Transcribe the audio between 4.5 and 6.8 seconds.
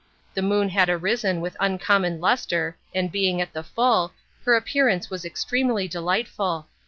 appearance was extremely delightful.